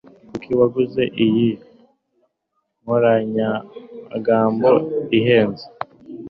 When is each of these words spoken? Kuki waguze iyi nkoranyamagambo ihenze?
Kuki 0.31 0.51
waguze 0.59 1.03
iyi 1.25 1.49
nkoranyamagambo 2.81 4.69
ihenze? 5.17 5.65